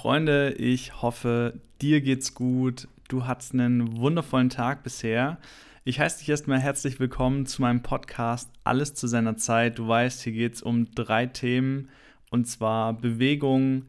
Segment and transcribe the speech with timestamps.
[0.00, 2.88] Freunde, ich hoffe, dir geht's gut.
[3.08, 5.36] Du hattest einen wundervollen Tag bisher.
[5.84, 9.78] Ich heiße dich erstmal herzlich willkommen zu meinem Podcast Alles zu seiner Zeit.
[9.78, 11.90] Du weißt, hier geht es um drei Themen
[12.30, 13.84] und zwar Bewegung,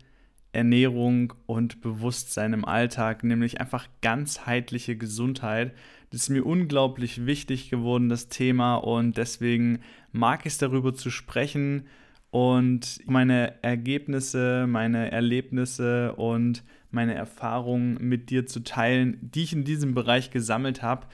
[0.52, 5.74] Ernährung und Bewusstsein im Alltag, nämlich einfach ganzheitliche Gesundheit.
[6.10, 9.80] Das ist mir unglaublich wichtig geworden, das Thema, und deswegen
[10.12, 11.88] mag ich es darüber zu sprechen
[12.32, 19.64] und meine Ergebnisse, meine Erlebnisse und meine Erfahrungen mit dir zu teilen, die ich in
[19.64, 21.08] diesem Bereich gesammelt habe.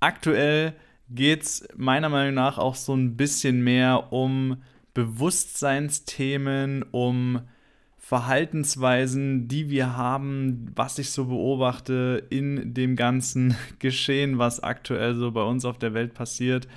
[0.00, 0.74] Aktuell
[1.08, 7.42] geht es meiner Meinung nach auch so ein bisschen mehr um Bewusstseinsthemen, um
[7.98, 15.30] Verhaltensweisen, die wir haben, was ich so beobachte in dem ganzen Geschehen, was aktuell so
[15.32, 16.68] bei uns auf der Welt passiert.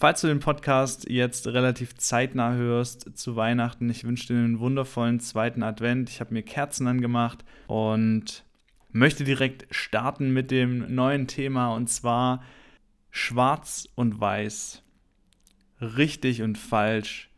[0.00, 5.18] Falls du den Podcast jetzt relativ zeitnah hörst zu Weihnachten, ich wünsche dir einen wundervollen
[5.18, 6.08] zweiten Advent.
[6.08, 8.44] Ich habe mir Kerzen angemacht und
[8.92, 12.44] möchte direkt starten mit dem neuen Thema und zwar
[13.10, 14.84] Schwarz und Weiß.
[15.80, 17.28] Richtig und falsch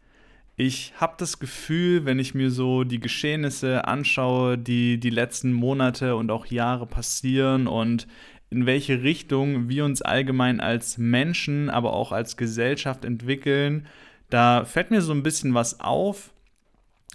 [0.61, 6.17] ich habe das Gefühl, wenn ich mir so die Geschehnisse anschaue, die die letzten Monate
[6.17, 8.07] und auch Jahre passieren und
[8.51, 13.87] in welche Richtung wir uns allgemein als Menschen, aber auch als Gesellschaft entwickeln,
[14.29, 16.33] da fällt mir so ein bisschen was auf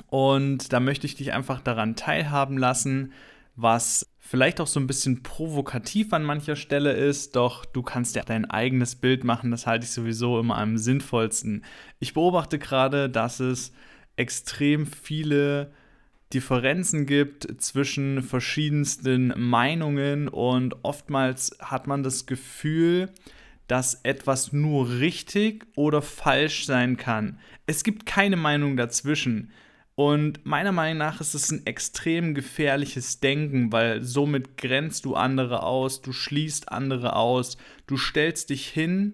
[0.07, 3.11] und da möchte ich dich einfach daran teilhaben lassen,
[3.55, 8.23] was vielleicht auch so ein bisschen provokativ an mancher Stelle ist, doch du kannst ja
[8.23, 11.63] dein eigenes Bild machen, das halte ich sowieso immer am sinnvollsten.
[11.99, 13.71] Ich beobachte gerade, dass es
[14.15, 15.71] extrem viele
[16.35, 23.09] Differenzen gibt zwischen verschiedensten Meinungen und oftmals hat man das Gefühl,
[23.67, 27.39] dass etwas nur richtig oder falsch sein kann.
[27.67, 29.51] Es gibt keine Meinung dazwischen.
[29.95, 35.63] Und meiner Meinung nach ist es ein extrem gefährliches Denken, weil somit grenzt du andere
[35.63, 37.55] aus, du schließt andere aus,
[37.87, 39.13] du stellst dich hin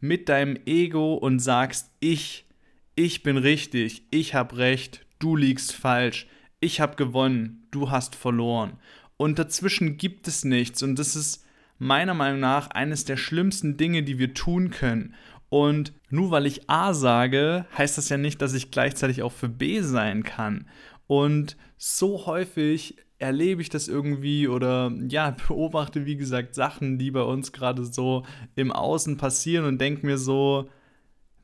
[0.00, 2.46] mit deinem Ego und sagst, ich,
[2.94, 6.26] ich bin richtig, ich habe recht, du liegst falsch,
[6.62, 8.78] ich habe gewonnen, du hast verloren.
[9.18, 11.44] Und dazwischen gibt es nichts und das ist
[11.78, 15.14] meiner Meinung nach eines der schlimmsten Dinge, die wir tun können.
[15.48, 19.48] Und nur weil ich A sage, heißt das ja nicht, dass ich gleichzeitig auch für
[19.48, 20.68] B sein kann.
[21.06, 27.22] Und so häufig erlebe ich das irgendwie oder ja, beobachte, wie gesagt, Sachen, die bei
[27.22, 28.24] uns gerade so
[28.54, 30.70] im Außen passieren und denke mir so,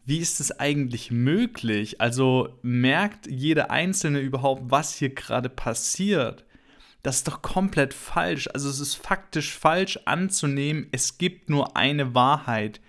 [0.09, 2.01] wie ist es eigentlich möglich?
[2.01, 6.47] Also merkt jeder Einzelne überhaupt, was hier gerade passiert?
[7.03, 8.49] Das ist doch komplett falsch.
[8.55, 12.81] Also es ist faktisch falsch anzunehmen, es gibt nur eine Wahrheit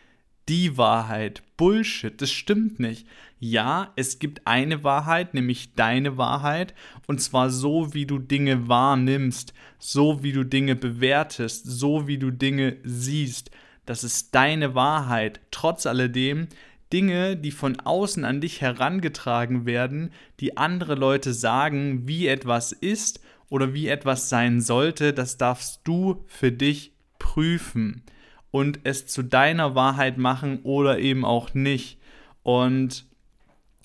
[0.48, 1.44] die Wahrheit.
[1.58, 3.06] Bullshit, das stimmt nicht.
[3.40, 6.74] Ja, es gibt eine Wahrheit, nämlich deine Wahrheit,
[7.06, 12.32] und zwar so, wie du Dinge wahrnimmst, so wie du Dinge bewertest, so wie du
[12.32, 13.52] Dinge siehst.
[13.86, 15.40] Das ist deine Wahrheit.
[15.52, 16.48] Trotz alledem,
[16.92, 23.22] Dinge, die von außen an dich herangetragen werden, die andere Leute sagen, wie etwas ist
[23.50, 28.04] oder wie etwas sein sollte, das darfst du für dich prüfen
[28.52, 32.00] und es zu deiner Wahrheit machen oder eben auch nicht.
[32.44, 33.06] Und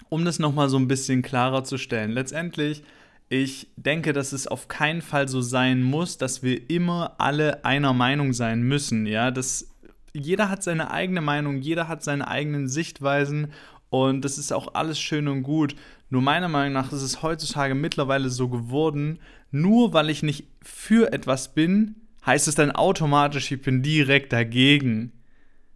[0.08, 2.82] um das nochmal so ein bisschen klarer zu stellen, letztendlich,
[3.28, 7.92] ich denke, dass es auf keinen Fall so sein muss, dass wir immer alle einer
[7.92, 9.06] Meinung sein müssen.
[9.06, 9.73] Ja, das,
[10.14, 13.52] jeder hat seine eigene Meinung, jeder hat seine eigenen Sichtweisen
[13.90, 15.74] und das ist auch alles schön und gut.
[16.08, 19.18] Nur meiner Meinung nach ist es heutzutage mittlerweile so geworden,
[19.50, 25.12] nur weil ich nicht für etwas bin, heißt es dann automatisch, ich bin direkt dagegen.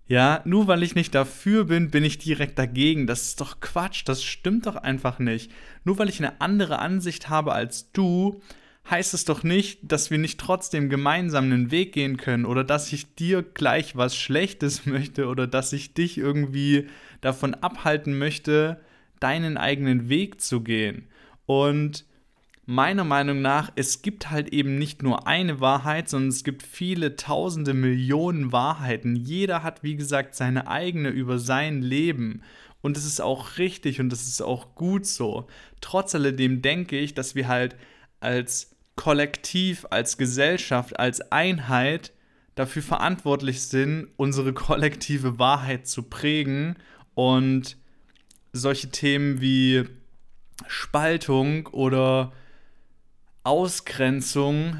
[0.07, 3.07] Ja, nur weil ich nicht dafür bin, bin ich direkt dagegen.
[3.07, 5.51] Das ist doch Quatsch, das stimmt doch einfach nicht.
[5.85, 8.41] Nur weil ich eine andere Ansicht habe als du,
[8.91, 12.93] heißt es doch nicht, dass wir nicht trotzdem gemeinsam einen Weg gehen können oder dass
[12.93, 16.89] ich dir gleich was Schlechtes möchte oder dass ich dich irgendwie
[17.21, 18.81] davon abhalten möchte,
[19.21, 21.09] deinen eigenen Weg zu gehen.
[21.47, 22.05] Und
[22.67, 27.17] meiner Meinung nach, es gibt halt eben nicht nur eine Wahrheit, sondern es gibt viele
[27.17, 29.17] tausende Millionen Wahrheiten.
[29.17, 32.43] Jeder hat, wie gesagt, seine eigene über sein Leben.
[32.81, 35.47] Und es ist auch richtig und es ist auch gut so.
[35.81, 37.75] Trotz alledem denke ich, dass wir halt
[38.21, 42.13] als Kollektiv, als Gesellschaft, als Einheit
[42.57, 46.75] dafür verantwortlich sind, unsere kollektive Wahrheit zu prägen
[47.15, 47.77] und
[48.53, 49.85] solche Themen wie
[50.67, 52.33] Spaltung oder
[53.45, 54.77] Ausgrenzung,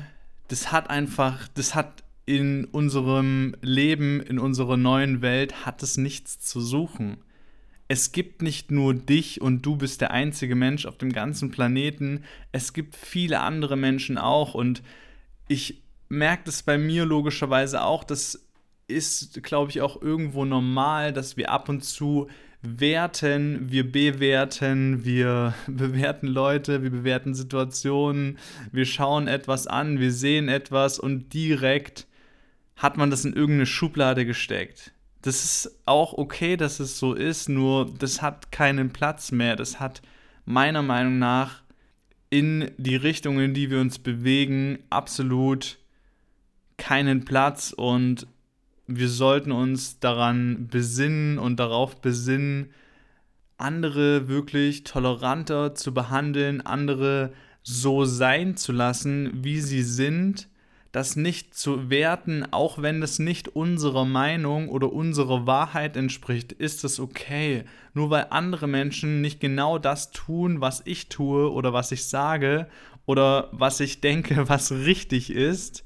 [0.49, 6.41] das hat einfach, das hat in unserem Leben, in unserer neuen Welt, hat es nichts
[6.41, 7.19] zu suchen.
[7.89, 12.25] Es gibt nicht nur dich und du bist der einzige Mensch auf dem ganzen Planeten,
[12.53, 14.83] es gibt viele andere Menschen auch und
[15.49, 18.47] ich merke das bei mir logischerweise auch, das
[18.87, 22.29] ist, glaube ich, auch irgendwo normal, dass wir ab und zu
[22.61, 28.39] werten, wir bewerten, wir bewerten Leute, wir bewerten Situationen,
[28.71, 32.07] wir schauen etwas an, wir sehen etwas und direkt
[32.77, 34.93] hat man das in irgendeine Schublade gesteckt.
[35.23, 39.57] Das ist auch okay, dass es so ist, nur das hat keinen Platz mehr.
[39.57, 40.01] Das hat
[40.45, 41.63] meiner Meinung nach
[42.31, 45.79] in die Richtung, in die wir uns bewegen, absolut
[46.77, 48.27] keinen Platz und
[48.87, 52.71] wir sollten uns daran besinnen und darauf besinnen,
[53.59, 57.33] andere wirklich toleranter zu behandeln, andere
[57.63, 60.49] so sein zu lassen, wie sie sind
[60.93, 66.83] das nicht zu werten, auch wenn es nicht unserer Meinung oder unserer Wahrheit entspricht, ist
[66.85, 67.65] es okay.
[67.93, 72.69] Nur weil andere Menschen nicht genau das tun, was ich tue oder was ich sage
[73.05, 75.85] oder was ich denke, was richtig ist,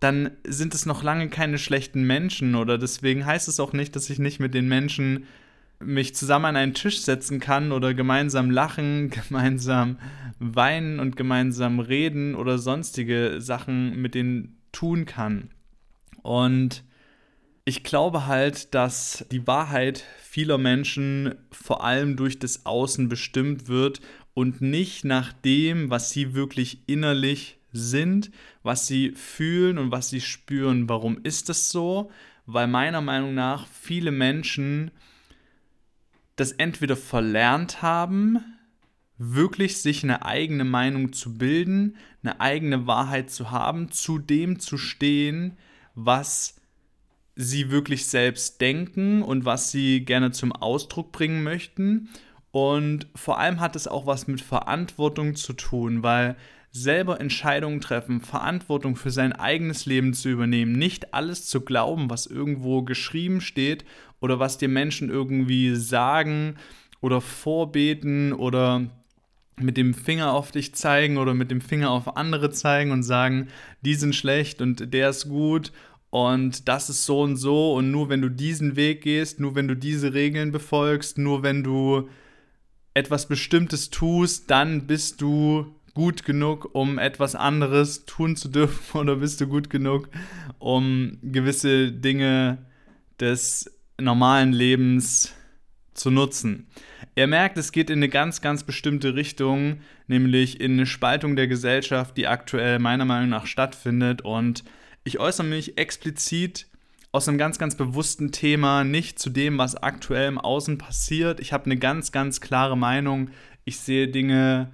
[0.00, 4.10] dann sind es noch lange keine schlechten Menschen oder deswegen heißt es auch nicht, dass
[4.10, 5.26] ich nicht mit den Menschen
[5.84, 9.98] mich zusammen an einen Tisch setzen kann oder gemeinsam lachen, gemeinsam
[10.38, 15.50] weinen und gemeinsam reden oder sonstige Sachen mit denen tun kann.
[16.22, 16.84] Und
[17.64, 24.00] ich glaube halt, dass die Wahrheit vieler Menschen vor allem durch das Außen bestimmt wird
[24.34, 28.30] und nicht nach dem, was sie wirklich innerlich sind,
[28.62, 30.88] was sie fühlen und was sie spüren.
[30.88, 32.10] Warum ist das so?
[32.46, 34.90] Weil meiner Meinung nach viele Menschen
[36.36, 38.38] das entweder verlernt haben,
[39.18, 44.76] wirklich sich eine eigene Meinung zu bilden, eine eigene Wahrheit zu haben, zu dem zu
[44.76, 45.56] stehen,
[45.94, 46.56] was
[47.36, 52.08] sie wirklich selbst denken und was sie gerne zum Ausdruck bringen möchten.
[52.50, 56.36] Und vor allem hat es auch was mit Verantwortung zu tun, weil
[56.76, 62.26] selber Entscheidungen treffen, Verantwortung für sein eigenes Leben zu übernehmen, nicht alles zu glauben, was
[62.26, 63.84] irgendwo geschrieben steht
[64.20, 66.56] oder was dir Menschen irgendwie sagen
[67.00, 68.86] oder vorbeten oder
[69.56, 73.46] mit dem Finger auf dich zeigen oder mit dem Finger auf andere zeigen und sagen,
[73.82, 75.70] die sind schlecht und der ist gut
[76.10, 79.68] und das ist so und so und nur wenn du diesen Weg gehst, nur wenn
[79.68, 82.08] du diese Regeln befolgst, nur wenn du
[82.94, 89.16] etwas Bestimmtes tust, dann bist du gut genug, um etwas anderes tun zu dürfen oder
[89.16, 90.08] bist du gut genug,
[90.58, 92.58] um gewisse Dinge
[93.20, 95.32] des normalen Lebens
[95.94, 96.66] zu nutzen.
[97.14, 101.46] Er merkt, es geht in eine ganz, ganz bestimmte Richtung, nämlich in eine Spaltung der
[101.46, 104.22] Gesellschaft, die aktuell meiner Meinung nach stattfindet.
[104.22, 104.64] Und
[105.04, 106.66] ich äußere mich explizit
[107.12, 111.38] aus einem ganz, ganz bewussten Thema, nicht zu dem, was aktuell im Außen passiert.
[111.38, 113.30] Ich habe eine ganz, ganz klare Meinung.
[113.64, 114.72] Ich sehe Dinge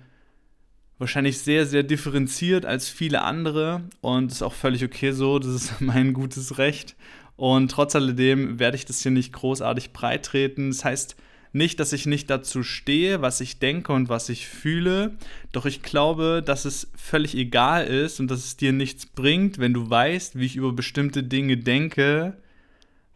[1.01, 5.81] wahrscheinlich sehr, sehr differenziert als viele andere und ist auch völlig okay so, das ist
[5.81, 6.95] mein gutes Recht.
[7.37, 10.69] Und trotz alledem werde ich das hier nicht großartig breitreten.
[10.69, 11.17] Das heißt
[11.53, 15.17] nicht, dass ich nicht dazu stehe, was ich denke und was ich fühle,
[15.53, 19.73] doch ich glaube, dass es völlig egal ist und dass es dir nichts bringt, wenn
[19.73, 22.37] du weißt, wie ich über bestimmte Dinge denke,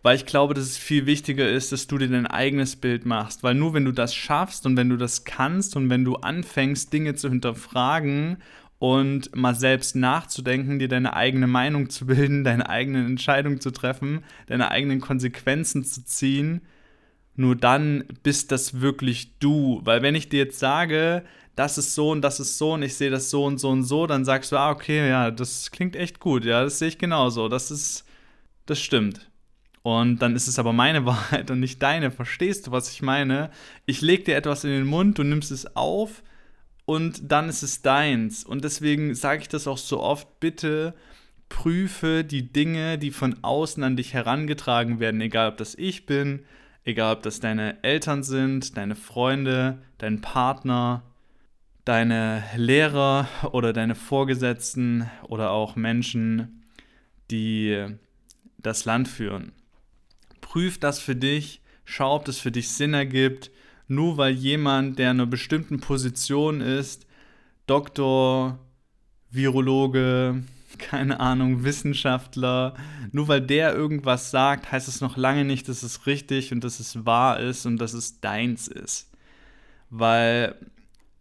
[0.05, 3.43] weil ich glaube, dass es viel wichtiger ist, dass du dir dein eigenes Bild machst,
[3.43, 6.93] weil nur wenn du das schaffst und wenn du das kannst und wenn du anfängst,
[6.93, 8.37] Dinge zu hinterfragen
[8.79, 14.25] und mal selbst nachzudenken, dir deine eigene Meinung zu bilden, deine eigenen Entscheidungen zu treffen,
[14.47, 16.61] deine eigenen Konsequenzen zu ziehen,
[17.35, 19.81] nur dann bist das wirklich du.
[19.85, 21.25] Weil wenn ich dir jetzt sage,
[21.57, 23.85] das ist so und das ist so und ich sehe das so und so und
[23.85, 26.99] so, dann sagst du, ah, okay, ja, das klingt echt gut, ja, das sehe ich
[26.99, 28.05] genauso, das ist,
[28.67, 29.31] das stimmt.
[29.85, 32.11] Und dann ist es aber meine Wahrheit und nicht deine.
[32.11, 33.51] Verstehst du, was ich meine?
[33.85, 36.23] Ich lege dir etwas in den Mund, du nimmst es auf
[36.87, 38.45] und dann ist es deins.
[38.45, 40.95] Und deswegen sage ich das auch so oft, bitte
[41.51, 46.45] prüfe die Dinge, die von außen an dich herangetragen werden, egal ob das ich bin,
[46.85, 51.03] egal ob das deine Eltern sind, deine Freunde, dein Partner,
[51.85, 56.63] deine Lehrer oder deine Vorgesetzten oder auch Menschen,
[57.31, 57.87] die
[58.57, 59.53] das Land führen
[60.45, 63.51] prüf das für dich, schau, ob das für dich Sinn ergibt.
[63.89, 67.07] Nur weil jemand, der in einer bestimmten Position ist,
[67.67, 68.59] Doktor,
[69.31, 70.45] Virologe,
[70.79, 72.75] keine Ahnung, Wissenschaftler,
[73.11, 76.79] nur weil der irgendwas sagt, heißt es noch lange nicht, dass es richtig und dass
[76.79, 79.11] es wahr ist und dass es deins ist.
[79.89, 80.57] Weil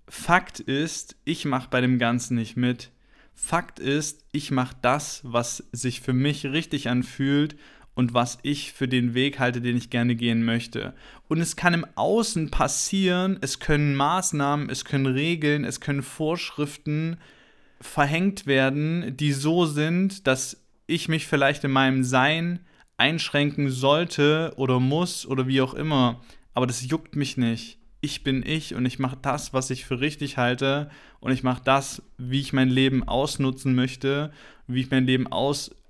[0.10, 2.92] Fakt ist, ich mache bei dem Ganzen nicht mit.
[3.34, 7.56] Fakt ist, ich mache das, was sich für mich richtig anfühlt
[7.96, 10.94] und was ich für den Weg halte, den ich gerne gehen möchte.
[11.28, 17.18] Und es kann im Außen passieren, es können Maßnahmen, es können Regeln, es können Vorschriften
[17.80, 22.60] verhängt werden, die so sind, dass ich mich vielleicht in meinem Sein
[22.98, 26.22] einschränken sollte oder muss oder wie auch immer.
[26.54, 27.80] Aber das juckt mich nicht.
[28.02, 31.62] Ich bin ich und ich mache das, was ich für richtig halte und ich mache
[31.64, 34.32] das, wie ich mein Leben ausnutzen möchte,
[34.68, 35.28] wie ich mein Leben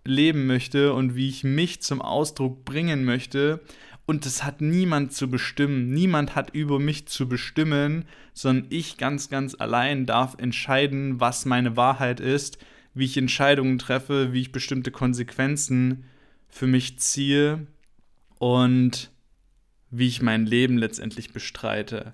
[0.05, 3.61] ausleben möchte und wie ich mich zum Ausdruck bringen möchte.
[4.05, 5.93] Und das hat niemand zu bestimmen.
[5.93, 11.77] Niemand hat über mich zu bestimmen, sondern ich ganz, ganz allein darf entscheiden, was meine
[11.77, 12.57] Wahrheit ist,
[12.93, 16.03] wie ich Entscheidungen treffe, wie ich bestimmte Konsequenzen
[16.49, 17.65] für mich ziehe
[18.39, 19.09] und
[19.89, 22.13] wie ich mein Leben letztendlich bestreite.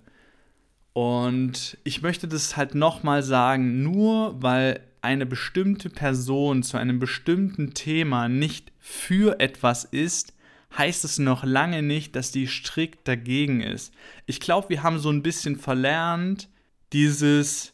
[0.94, 7.74] Und ich möchte das halt nochmal sagen, nur weil eine bestimmte Person zu einem bestimmten
[7.74, 10.34] Thema nicht für etwas ist,
[10.78, 13.94] heißt es noch lange nicht, dass die strikt dagegen ist.
[14.26, 16.50] Ich glaube, wir haben so ein bisschen verlernt,
[16.94, 17.74] dieses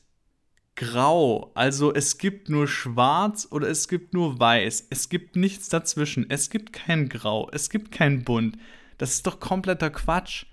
[0.75, 1.51] Grau.
[1.55, 4.87] Also es gibt nur schwarz oder es gibt nur weiß.
[4.89, 6.29] Es gibt nichts dazwischen.
[6.29, 7.49] Es gibt kein Grau.
[7.51, 8.57] Es gibt kein Bunt.
[8.97, 10.45] Das ist doch kompletter Quatsch.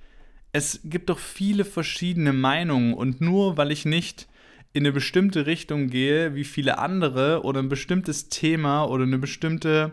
[0.52, 4.28] Es gibt doch viele verschiedene Meinungen und nur weil ich nicht
[4.72, 9.92] in eine bestimmte Richtung gehe wie viele andere oder ein bestimmtes Thema oder eine bestimmte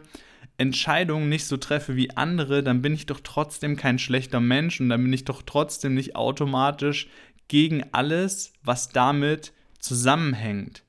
[0.58, 4.90] Entscheidung nicht so treffe wie andere, dann bin ich doch trotzdem kein schlechter Mensch und
[4.90, 7.08] dann bin ich doch trotzdem nicht automatisch
[7.48, 10.84] gegen alles, was damit zusammenhängt.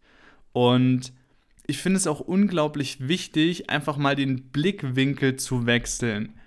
[0.52, 1.12] Und
[1.66, 6.39] ich finde es auch unglaublich wichtig, einfach mal den Blickwinkel zu wechseln.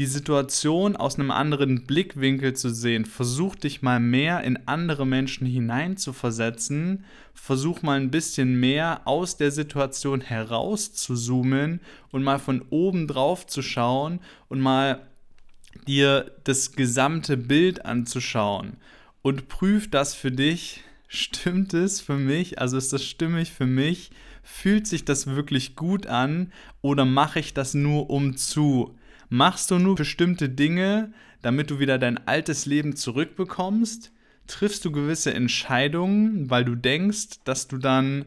[0.00, 3.04] Die Situation aus einem anderen Blickwinkel zu sehen.
[3.04, 7.04] Versuch dich mal mehr in andere Menschen hineinzuversetzen.
[7.34, 13.08] Versuch mal ein bisschen mehr aus der Situation heraus zu zoomen und mal von oben
[13.08, 15.06] drauf zu schauen und mal
[15.86, 18.78] dir das gesamte Bild anzuschauen.
[19.20, 22.58] Und prüf das für dich stimmt es für mich?
[22.58, 24.12] Also ist das stimmig für mich?
[24.42, 28.96] Fühlt sich das wirklich gut an oder mache ich das nur um zu?
[29.30, 34.12] Machst du nur bestimmte Dinge, damit du wieder dein altes Leben zurückbekommst?
[34.46, 38.26] Triffst du gewisse Entscheidungen, weil du denkst, dass du dann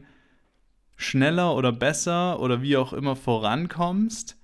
[0.96, 4.36] schneller oder besser oder wie auch immer vorankommst?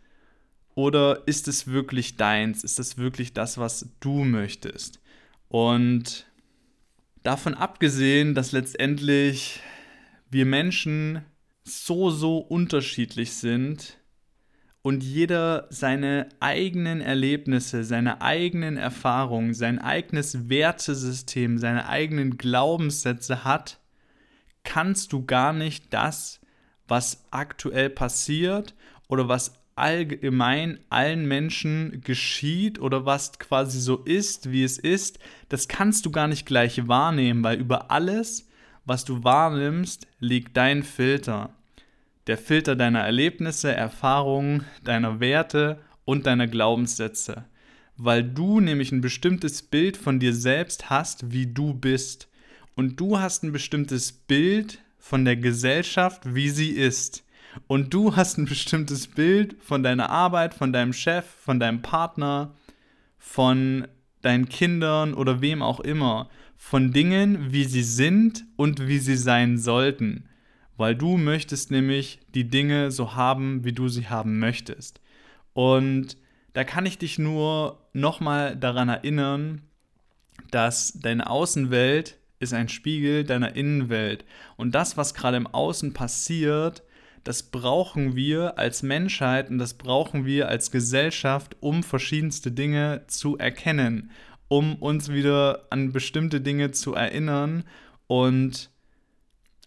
[0.77, 2.63] Oder ist es wirklich deins?
[2.63, 5.01] Ist es wirklich das, was du möchtest?
[5.49, 6.31] Und
[7.23, 9.61] Davon abgesehen, dass letztendlich
[10.31, 11.23] wir Menschen
[11.65, 13.99] so, so unterschiedlich sind
[14.83, 23.79] und jeder seine eigenen Erlebnisse, seine eigenen Erfahrungen, sein eigenes Wertesystem, seine eigenen Glaubenssätze hat,
[24.65, 26.41] kannst du gar nicht das,
[26.89, 28.75] was aktuell passiert
[29.09, 35.19] oder was allgemein allen Menschen geschieht oder was quasi so ist, wie es ist,
[35.49, 38.49] das kannst du gar nicht gleich wahrnehmen, weil über alles,
[38.85, 41.55] was du wahrnimmst, liegt dein Filter.
[42.27, 47.45] Der Filter deiner Erlebnisse, Erfahrungen, deiner Werte und deiner Glaubenssätze.
[47.97, 52.29] Weil du nämlich ein bestimmtes Bild von dir selbst hast, wie du bist.
[52.75, 57.25] Und du hast ein bestimmtes Bild von der Gesellschaft, wie sie ist
[57.67, 62.55] und du hast ein bestimmtes Bild von deiner Arbeit, von deinem Chef, von deinem Partner,
[63.19, 63.87] von
[64.23, 69.59] deinen Kindern oder wem auch immer, von Dingen, wie sie sind und wie sie sein
[69.59, 70.29] sollten,
[70.81, 74.99] weil du möchtest nämlich die Dinge so haben, wie du sie haben möchtest.
[75.53, 76.17] Und
[76.55, 79.61] da kann ich dich nur nochmal daran erinnern,
[80.51, 84.25] dass deine Außenwelt ist ein Spiegel deiner Innenwelt.
[84.57, 86.83] Und das, was gerade im Außen passiert,
[87.25, 93.37] das brauchen wir als Menschheit und das brauchen wir als Gesellschaft, um verschiedenste Dinge zu
[93.37, 94.13] erkennen,
[94.49, 97.65] um uns wieder an bestimmte Dinge zu erinnern.
[98.07, 98.71] Und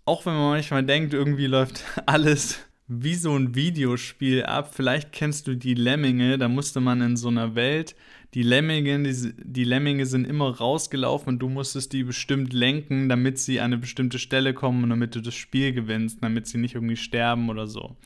[0.06, 5.48] auch wenn man manchmal denkt, irgendwie läuft alles wie so ein Videospiel ab, vielleicht kennst
[5.48, 7.96] du die Lemminge, da musste man in so einer Welt
[8.34, 13.38] die Lemminge, die, die Lemminge sind immer rausgelaufen und du musstest die bestimmt lenken, damit
[13.38, 16.76] sie an eine bestimmte Stelle kommen und damit du das Spiel gewinnst, damit sie nicht
[16.76, 17.82] irgendwie sterben oder so.
[17.84, 17.98] Und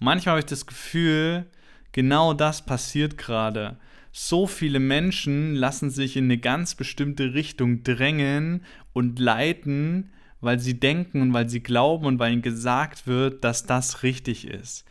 [0.00, 1.46] manchmal habe ich das Gefühl,
[1.92, 3.78] genau das passiert gerade.
[4.10, 8.62] So viele Menschen lassen sich in eine ganz bestimmte Richtung drängen
[8.92, 13.66] und leiten, weil sie denken und weil sie glauben und weil ihnen gesagt wird, dass
[13.66, 14.84] das richtig ist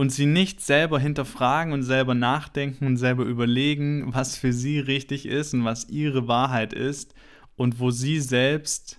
[0.00, 5.26] und sie nicht selber hinterfragen und selber nachdenken und selber überlegen, was für sie richtig
[5.26, 7.14] ist und was ihre Wahrheit ist
[7.54, 8.98] und wo sie selbst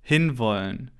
[0.00, 0.92] hinwollen.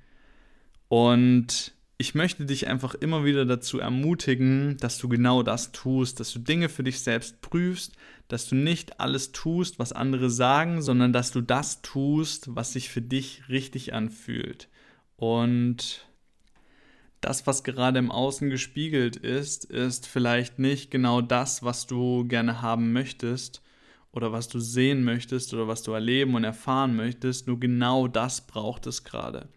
[0.88, 6.32] Und ich möchte dich einfach immer wieder dazu ermutigen, dass du genau das tust, dass
[6.32, 7.92] du Dinge für dich selbst prüfst,
[8.28, 12.88] dass du nicht alles tust, was andere sagen, sondern dass du das tust, was sich
[12.88, 14.68] für dich richtig anfühlt.
[15.16, 16.06] Und
[17.20, 22.62] das, was gerade im Außen gespiegelt ist, ist vielleicht nicht genau das, was du gerne
[22.62, 23.60] haben möchtest
[24.12, 28.46] oder was du sehen möchtest oder was du erleben und erfahren möchtest, nur genau das
[28.46, 29.48] braucht es gerade.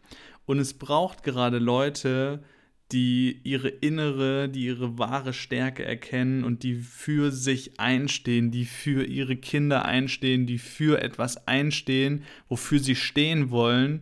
[0.45, 2.43] Und es braucht gerade Leute,
[2.91, 9.05] die ihre innere, die ihre wahre Stärke erkennen und die für sich einstehen, die für
[9.05, 14.01] ihre Kinder einstehen, die für etwas einstehen, wofür sie stehen wollen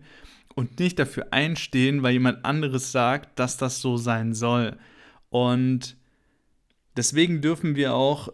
[0.55, 4.77] und nicht dafür einstehen, weil jemand anderes sagt, dass das so sein soll.
[5.29, 5.96] Und
[6.98, 8.29] deswegen dürfen wir auch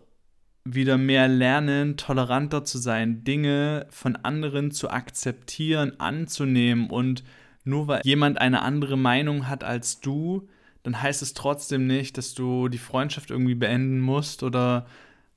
[0.64, 7.24] wieder mehr lernen, toleranter zu sein, Dinge von anderen zu akzeptieren, anzunehmen und
[7.66, 10.48] nur weil jemand eine andere Meinung hat als du,
[10.84, 14.86] dann heißt es trotzdem nicht, dass du die Freundschaft irgendwie beenden musst oder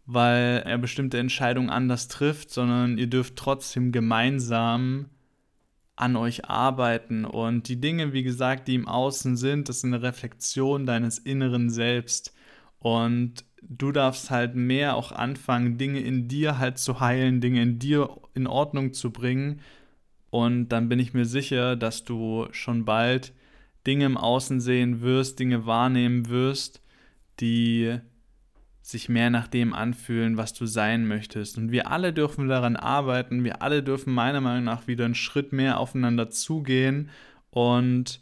[0.05, 5.07] weil er bestimmte Entscheidungen anders trifft, sondern ihr dürft trotzdem gemeinsam
[5.97, 7.25] an euch arbeiten.
[7.25, 11.71] Und die Dinge, wie gesagt, die im Außen sind, das ist eine Reflexion deines inneren
[11.71, 12.35] Selbst.
[12.79, 17.79] Und du darfst halt mehr auch anfangen, Dinge in dir halt zu heilen, Dinge in
[17.79, 19.61] dir in Ordnung zu bringen,
[20.31, 23.33] und dann bin ich mir sicher, dass du schon bald
[23.87, 26.83] Dinge im Außen sehen wirst, Dinge wahrnehmen wirst,
[27.41, 27.99] die
[28.83, 31.59] sich mehr nach dem anfühlen, was du sein möchtest.
[31.59, 35.53] Und wir alle dürfen daran arbeiten, wir alle dürfen meiner Meinung nach wieder einen Schritt
[35.53, 37.11] mehr aufeinander zugehen
[37.51, 38.21] und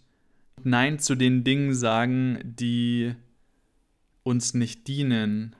[0.65, 3.15] Nein zu den Dingen sagen, die
[4.23, 5.55] uns nicht dienen,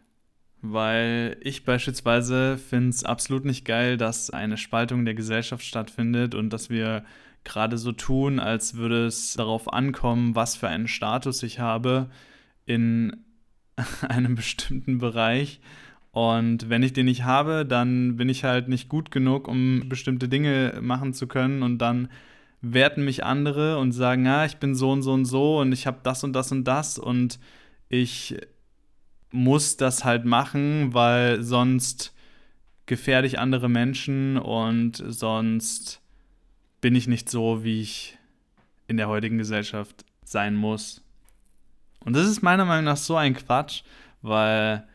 [0.73, 6.51] weil ich beispielsweise finde es absolut nicht geil, dass eine Spaltung der Gesellschaft stattfindet und
[6.51, 7.05] dass wir
[7.45, 12.11] gerade so tun, als würde es darauf ankommen, was für einen Status ich habe
[12.67, 13.25] in
[14.09, 15.61] einem bestimmten Bereich.
[16.13, 20.29] Und wenn ich den nicht habe, dann bin ich halt nicht gut genug, um bestimmte
[20.29, 21.63] Dinge machen zu können.
[21.63, 22.09] Und dann
[22.63, 25.87] werten mich andere und sagen, ja, ich bin so und so und so und ich
[25.87, 27.39] habe das und das und das und
[27.89, 28.37] ich
[29.31, 32.15] muss das halt machen, weil sonst
[32.87, 36.01] gefährde ich andere Menschen und sonst
[36.81, 38.19] bin ich nicht so, wie ich
[38.87, 41.03] in der heutigen Gesellschaft sein muss.
[42.01, 43.83] Und das ist meiner Meinung nach so ein Quatsch,
[44.23, 44.87] weil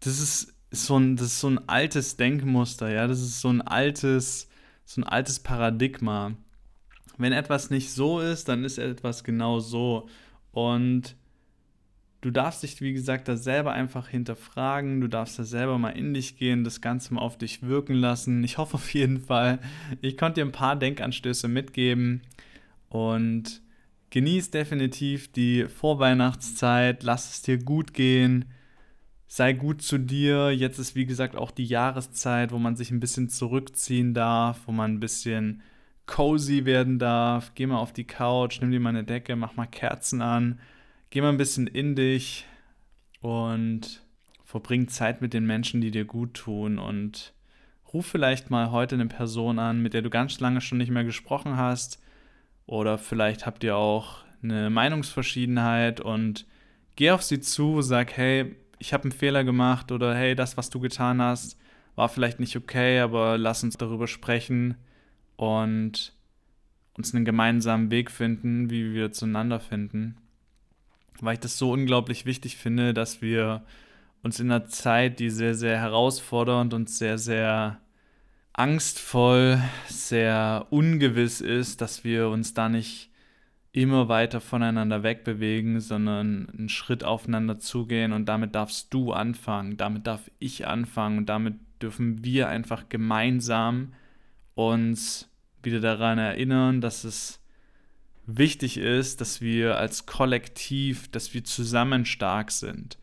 [0.00, 3.62] das ist so ein, das ist so ein altes Denkmuster, ja, das ist so ein
[3.62, 4.48] altes,
[4.84, 6.32] so ein altes Paradigma.
[7.18, 10.08] Wenn etwas nicht so ist, dann ist etwas genau so.
[10.50, 11.16] Und
[12.24, 15.02] Du darfst dich, wie gesagt, da selber einfach hinterfragen.
[15.02, 18.42] Du darfst da selber mal in dich gehen, das Ganze mal auf dich wirken lassen.
[18.44, 19.58] Ich hoffe auf jeden Fall,
[20.00, 22.22] ich konnte dir ein paar Denkanstöße mitgeben
[22.88, 23.60] und
[24.08, 27.02] genieß definitiv die Vorweihnachtszeit.
[27.02, 28.46] Lass es dir gut gehen.
[29.26, 30.50] Sei gut zu dir.
[30.50, 34.72] Jetzt ist, wie gesagt, auch die Jahreszeit, wo man sich ein bisschen zurückziehen darf, wo
[34.72, 35.60] man ein bisschen
[36.06, 37.52] cozy werden darf.
[37.54, 40.58] Geh mal auf die Couch, nimm dir mal eine Decke, mach mal Kerzen an
[41.14, 42.44] geh mal ein bisschen in dich
[43.20, 44.02] und
[44.42, 47.32] verbring Zeit mit den Menschen, die dir gut tun und
[47.92, 51.04] ruf vielleicht mal heute eine Person an, mit der du ganz lange schon nicht mehr
[51.04, 52.02] gesprochen hast
[52.66, 56.46] oder vielleicht habt ihr auch eine Meinungsverschiedenheit und
[56.96, 60.68] geh auf sie zu, sag, hey, ich habe einen Fehler gemacht oder hey, das, was
[60.68, 61.56] du getan hast,
[61.94, 64.74] war vielleicht nicht okay, aber lass uns darüber sprechen
[65.36, 66.12] und
[66.94, 70.16] uns einen gemeinsamen Weg finden, wie wir zueinander finden
[71.20, 73.64] weil ich das so unglaublich wichtig finde, dass wir
[74.22, 77.80] uns in einer Zeit, die sehr, sehr herausfordernd und sehr, sehr
[78.54, 83.10] angstvoll, sehr ungewiss ist, dass wir uns da nicht
[83.72, 88.12] immer weiter voneinander wegbewegen, sondern einen Schritt aufeinander zugehen.
[88.12, 91.18] Und damit darfst du anfangen, damit darf ich anfangen.
[91.18, 93.92] Und damit dürfen wir einfach gemeinsam
[94.54, 95.28] uns
[95.62, 97.43] wieder daran erinnern, dass es
[98.26, 102.98] wichtig ist, dass wir als Kollektiv, dass wir zusammen stark sind.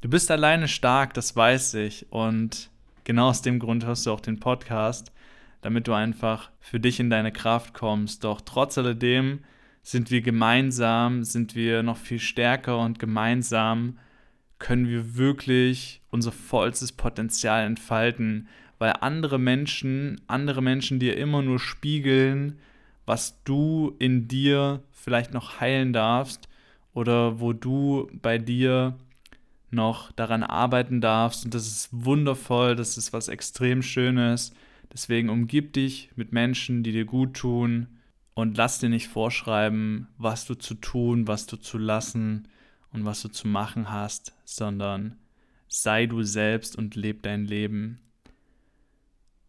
[0.00, 2.06] Du bist alleine stark, das weiß ich.
[2.10, 2.70] Und
[3.04, 5.12] genau aus dem Grund hörst du auch den Podcast,
[5.60, 8.24] damit du einfach für dich in deine Kraft kommst.
[8.24, 9.40] Doch trotz alledem
[9.82, 13.98] sind wir gemeinsam, sind wir noch viel stärker und gemeinsam
[14.58, 21.58] können wir wirklich unser vollstes Potenzial entfalten, weil andere Menschen, andere Menschen dir immer nur
[21.58, 22.58] spiegeln,
[23.06, 26.48] was du in dir vielleicht noch heilen darfst
[26.94, 28.96] oder wo du bei dir
[29.70, 31.44] noch daran arbeiten darfst.
[31.44, 34.52] Und das ist wundervoll, das ist was extrem Schönes.
[34.92, 37.88] Deswegen umgib dich mit Menschen, die dir gut tun
[38.34, 42.48] Und lass dir nicht vorschreiben, was du zu tun, was du zu lassen
[42.92, 45.18] und was du zu machen hast, sondern
[45.68, 48.00] sei du selbst und leb dein Leben.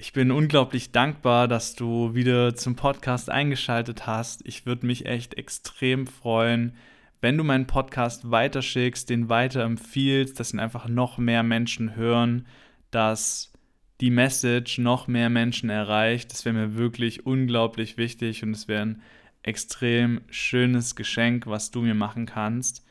[0.04, 4.46] Ich bin unglaublich dankbar, dass du wieder zum Podcast eingeschaltet hast.
[4.46, 6.76] Ich würde mich echt extrem freuen,
[7.22, 12.46] wenn du meinen Podcast weiterschickst, den weiterempfiehlst, dass ihn einfach noch mehr Menschen hören,
[12.92, 13.54] dass
[14.02, 16.34] die Message noch mehr Menschen erreicht.
[16.34, 19.02] Das wäre mir wirklich unglaublich wichtig und es wäre ein
[19.42, 22.86] extrem schönes Geschenk, was du mir machen kannst.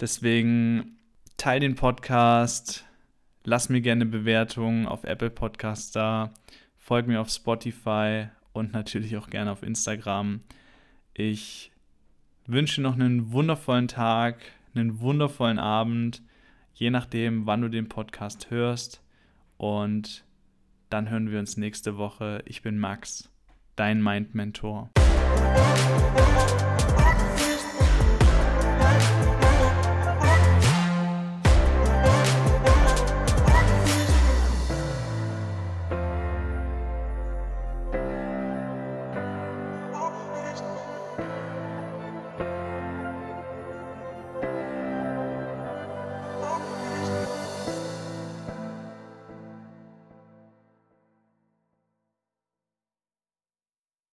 [0.00, 0.98] Deswegen
[1.36, 2.84] teile den Podcast,
[3.44, 6.32] lass mir gerne Bewertungen auf Apple Podcasts da,
[6.78, 10.40] folg mir auf Spotify und natürlich auch gerne auf Instagram.
[11.12, 11.70] Ich
[12.46, 14.38] wünsche noch einen wundervollen Tag,
[14.74, 16.22] einen wundervollen Abend,
[16.74, 19.02] je nachdem, wann du den Podcast hörst.
[19.56, 20.24] Und
[20.90, 22.42] dann hören wir uns nächste Woche.
[22.46, 23.30] Ich bin Max,
[23.76, 24.90] dein Mind Mentor.